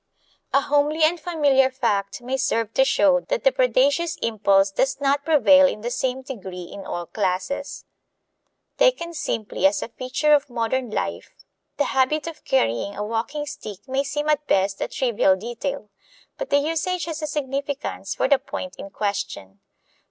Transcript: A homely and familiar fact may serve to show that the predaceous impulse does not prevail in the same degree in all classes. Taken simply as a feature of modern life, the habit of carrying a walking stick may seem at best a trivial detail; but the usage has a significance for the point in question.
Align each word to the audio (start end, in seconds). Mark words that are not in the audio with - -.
A 0.51 0.61
homely 0.61 1.03
and 1.03 1.19
familiar 1.19 1.69
fact 1.69 2.23
may 2.23 2.35
serve 2.35 2.73
to 2.73 2.83
show 2.83 3.19
that 3.29 3.43
the 3.43 3.51
predaceous 3.51 4.15
impulse 4.23 4.71
does 4.71 4.99
not 4.99 5.23
prevail 5.23 5.67
in 5.67 5.81
the 5.81 5.91
same 5.91 6.23
degree 6.23 6.63
in 6.63 6.87
all 6.87 7.05
classes. 7.05 7.85
Taken 8.79 9.13
simply 9.13 9.67
as 9.67 9.83
a 9.83 9.89
feature 9.89 10.33
of 10.33 10.49
modern 10.49 10.89
life, 10.89 11.35
the 11.77 11.83
habit 11.93 12.25
of 12.25 12.43
carrying 12.45 12.95
a 12.95 13.05
walking 13.05 13.45
stick 13.45 13.87
may 13.87 14.01
seem 14.03 14.27
at 14.27 14.47
best 14.47 14.81
a 14.81 14.87
trivial 14.87 15.35
detail; 15.35 15.91
but 16.35 16.49
the 16.49 16.57
usage 16.57 17.05
has 17.05 17.21
a 17.21 17.27
significance 17.27 18.15
for 18.15 18.27
the 18.27 18.39
point 18.39 18.77
in 18.77 18.89
question. 18.89 19.59